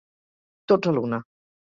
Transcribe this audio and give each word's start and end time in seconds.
Tots 0.73 0.91
a 0.91 0.93
l'una. 0.95 1.19